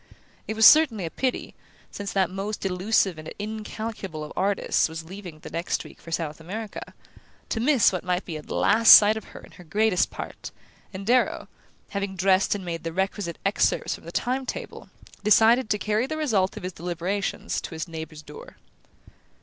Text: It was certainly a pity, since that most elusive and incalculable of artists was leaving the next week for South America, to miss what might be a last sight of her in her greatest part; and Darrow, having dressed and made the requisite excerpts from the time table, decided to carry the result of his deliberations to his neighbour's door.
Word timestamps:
It 0.47 0.55
was 0.55 0.65
certainly 0.65 1.05
a 1.05 1.11
pity, 1.11 1.53
since 1.91 2.11
that 2.11 2.31
most 2.31 2.65
elusive 2.65 3.19
and 3.19 3.31
incalculable 3.37 4.23
of 4.23 4.33
artists 4.35 4.89
was 4.89 5.03
leaving 5.03 5.37
the 5.37 5.51
next 5.51 5.83
week 5.83 6.01
for 6.01 6.09
South 6.11 6.39
America, 6.41 6.95
to 7.49 7.59
miss 7.59 7.91
what 7.91 8.03
might 8.03 8.25
be 8.25 8.35
a 8.35 8.41
last 8.41 8.95
sight 8.95 9.15
of 9.15 9.25
her 9.25 9.41
in 9.41 9.51
her 9.51 9.63
greatest 9.63 10.09
part; 10.09 10.49
and 10.91 11.05
Darrow, 11.05 11.47
having 11.89 12.15
dressed 12.15 12.55
and 12.55 12.65
made 12.65 12.83
the 12.83 12.91
requisite 12.93 13.37
excerpts 13.45 13.93
from 13.93 14.05
the 14.05 14.11
time 14.11 14.43
table, 14.47 14.89
decided 15.23 15.69
to 15.69 15.77
carry 15.77 16.07
the 16.07 16.17
result 16.17 16.57
of 16.57 16.63
his 16.63 16.73
deliberations 16.73 17.61
to 17.61 17.75
his 17.75 17.87
neighbour's 17.87 18.23
door. 18.23 18.57